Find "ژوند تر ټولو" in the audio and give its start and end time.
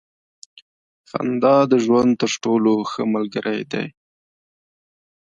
1.85-2.73